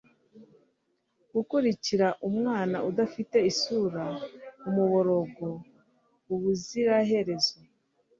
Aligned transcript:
gukurikira 1.33 2.07
umwana 2.29 2.77
udafite 2.89 3.37
isura-umuborogo 3.51 5.47
ubuziraherezo 6.33 7.55